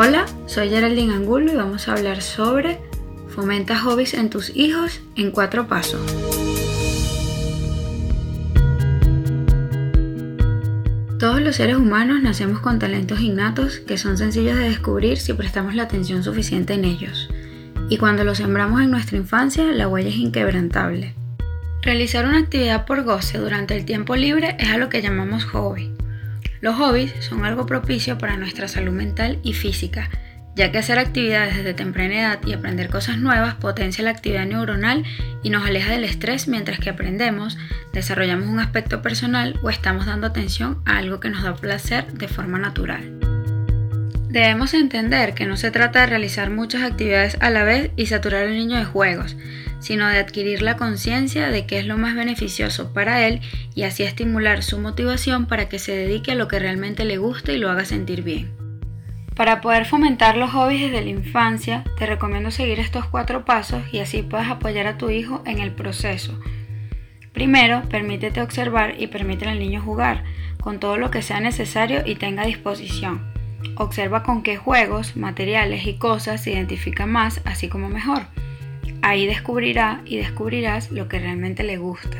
[0.00, 2.78] Hola, soy Geraldine Angulo y vamos a hablar sobre
[3.34, 6.00] Fomenta hobbies en tus hijos en cuatro pasos.
[11.18, 15.74] Todos los seres humanos nacemos con talentos innatos que son sencillos de descubrir si prestamos
[15.74, 17.28] la atención suficiente en ellos.
[17.88, 21.16] Y cuando los sembramos en nuestra infancia, la huella es inquebrantable.
[21.82, 25.94] Realizar una actividad por goce durante el tiempo libre es a lo que llamamos hobby.
[26.60, 30.10] Los hobbies son algo propicio para nuestra salud mental y física,
[30.56, 35.04] ya que hacer actividades desde temprana edad y aprender cosas nuevas potencia la actividad neuronal
[35.44, 37.56] y nos aleja del estrés mientras que aprendemos,
[37.92, 42.26] desarrollamos un aspecto personal o estamos dando atención a algo que nos da placer de
[42.26, 43.17] forma natural.
[44.28, 48.42] Debemos entender que no se trata de realizar muchas actividades a la vez y saturar
[48.42, 49.38] al niño de juegos,
[49.80, 53.40] sino de adquirir la conciencia de qué es lo más beneficioso para él
[53.74, 57.54] y así estimular su motivación para que se dedique a lo que realmente le guste
[57.54, 58.52] y lo haga sentir bien.
[59.34, 64.00] Para poder fomentar los hobbies desde la infancia, te recomiendo seguir estos cuatro pasos y
[64.00, 66.38] así puedas apoyar a tu hijo en el proceso.
[67.32, 70.24] Primero, permítete observar y permite al niño jugar
[70.60, 73.37] con todo lo que sea necesario y tenga disposición.
[73.76, 78.22] Observa con qué juegos, materiales y cosas se identifica más, así como mejor.
[79.02, 82.18] Ahí descubrirá y descubrirás lo que realmente le gusta.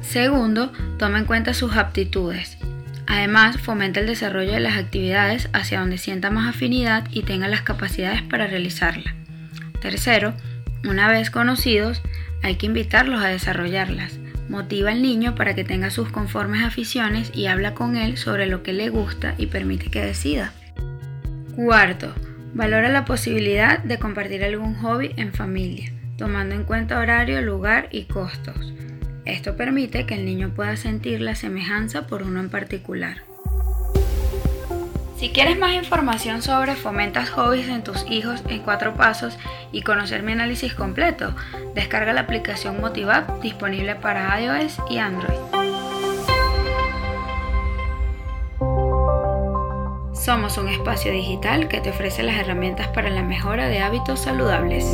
[0.00, 2.58] Segundo, toma en cuenta sus aptitudes.
[3.06, 7.62] Además, fomenta el desarrollo de las actividades hacia donde sienta más afinidad y tenga las
[7.62, 9.14] capacidades para realizarla.
[9.80, 10.34] Tercero,
[10.84, 12.02] una vez conocidos,
[12.42, 14.18] hay que invitarlos a desarrollarlas.
[14.48, 18.62] Motiva al niño para que tenga sus conformes aficiones y habla con él sobre lo
[18.62, 20.52] que le gusta y permite que decida.
[21.54, 22.14] Cuarto,
[22.54, 28.04] Valora la posibilidad de compartir algún hobby en familia, tomando en cuenta horario, lugar y
[28.04, 28.72] costos.
[29.26, 33.22] Esto permite que el niño pueda sentir la semejanza por uno en particular.
[35.18, 39.36] Si quieres más información sobre fomentas hobbies en tus hijos en cuatro pasos
[39.72, 41.34] y conocer mi análisis completo,
[41.74, 45.36] descarga la aplicación MotivApp disponible para iOS y Android.
[50.12, 54.84] Somos un espacio digital que te ofrece las herramientas para la mejora de hábitos saludables.